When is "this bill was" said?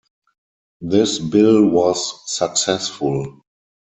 0.81-2.23